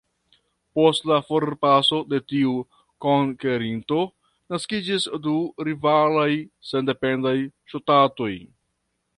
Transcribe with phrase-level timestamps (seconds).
[0.77, 2.53] Post la forpaso de tiu
[3.07, 3.99] konkerinto,
[4.55, 5.37] naskiĝis du
[5.71, 6.29] rivalaj
[6.73, 7.39] sendependaj
[7.75, 8.33] ŝtatoj.